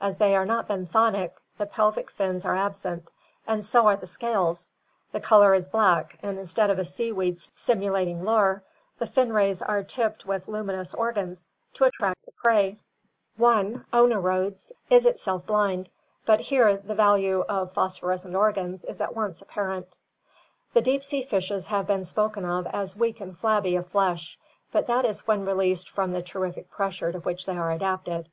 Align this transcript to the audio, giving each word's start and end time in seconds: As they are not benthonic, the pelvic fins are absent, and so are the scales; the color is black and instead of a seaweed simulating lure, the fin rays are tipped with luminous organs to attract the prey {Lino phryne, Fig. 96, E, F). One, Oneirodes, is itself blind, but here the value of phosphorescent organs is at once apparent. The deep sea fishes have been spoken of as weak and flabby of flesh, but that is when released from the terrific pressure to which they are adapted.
As 0.00 0.18
they 0.18 0.34
are 0.34 0.44
not 0.44 0.66
benthonic, 0.66 1.30
the 1.56 1.64
pelvic 1.64 2.10
fins 2.10 2.44
are 2.44 2.56
absent, 2.56 3.06
and 3.46 3.64
so 3.64 3.86
are 3.86 3.94
the 3.94 4.04
scales; 4.08 4.68
the 5.12 5.20
color 5.20 5.54
is 5.54 5.68
black 5.68 6.18
and 6.24 6.40
instead 6.40 6.70
of 6.70 6.80
a 6.80 6.84
seaweed 6.84 7.38
simulating 7.38 8.24
lure, 8.24 8.64
the 8.98 9.06
fin 9.06 9.32
rays 9.32 9.62
are 9.62 9.84
tipped 9.84 10.26
with 10.26 10.48
luminous 10.48 10.92
organs 10.92 11.46
to 11.74 11.84
attract 11.84 12.26
the 12.26 12.32
prey 12.32 12.64
{Lino 12.66 12.72
phryne, 12.72 12.74
Fig. 12.74 13.38
96, 13.38 13.38
E, 13.38 13.38
F). 13.38 13.42
One, 13.92 14.12
Oneirodes, 14.32 14.72
is 14.90 15.06
itself 15.06 15.46
blind, 15.46 15.88
but 16.26 16.40
here 16.40 16.76
the 16.76 16.96
value 16.96 17.44
of 17.48 17.72
phosphorescent 17.72 18.34
organs 18.34 18.84
is 18.84 19.00
at 19.00 19.14
once 19.14 19.40
apparent. 19.40 19.96
The 20.72 20.82
deep 20.82 21.04
sea 21.04 21.22
fishes 21.22 21.68
have 21.68 21.86
been 21.86 22.04
spoken 22.04 22.44
of 22.44 22.66
as 22.66 22.96
weak 22.96 23.20
and 23.20 23.38
flabby 23.38 23.76
of 23.76 23.86
flesh, 23.86 24.36
but 24.72 24.88
that 24.88 25.04
is 25.04 25.28
when 25.28 25.46
released 25.46 25.88
from 25.88 26.10
the 26.10 26.22
terrific 26.22 26.72
pressure 26.72 27.12
to 27.12 27.20
which 27.20 27.46
they 27.46 27.56
are 27.56 27.70
adapted. 27.70 28.28